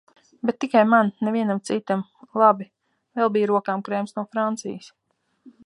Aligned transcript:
Bet 0.49 0.55
tikai 0.63 0.81
man, 0.93 1.11
nevienam 1.27 1.59
citam. 1.69 2.01
Labi. 2.43 2.67
Vēl 3.21 3.33
bija 3.37 3.51
rokām 3.53 3.85
krēms 3.91 4.17
no 4.19 4.25
Francijas. 4.33 4.91